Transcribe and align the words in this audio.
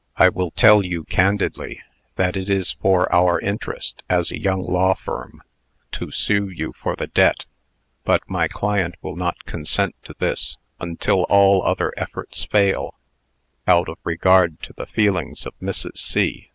I 0.17 0.29
will 0.29 0.49
tell 0.49 0.83
you 0.83 1.03
candidly, 1.03 1.79
that 2.15 2.35
it 2.35 2.49
is 2.49 2.71
for 2.71 3.13
our 3.13 3.39
interest, 3.39 4.01
as 4.09 4.31
a 4.31 4.39
young 4.41 4.61
law 4.61 4.95
firm, 4.95 5.43
to 5.91 6.09
sue 6.09 6.49
you 6.49 6.73
for 6.73 6.95
the 6.95 7.05
debt; 7.05 7.45
but 8.03 8.27
my 8.27 8.47
client 8.47 8.95
will 9.03 9.15
not 9.15 9.45
consent 9.45 9.93
to 10.05 10.15
this, 10.17 10.57
until 10.79 11.25
all 11.29 11.61
other 11.61 11.93
efforts 11.97 12.45
fail, 12.45 12.95
out 13.67 13.87
of 13.89 13.99
regard 14.03 14.59
to 14.63 14.73
the 14.73 14.87
feelings 14.87 15.45
of 15.45 15.53
Mrs. 15.61 15.99
C. 15.99 16.49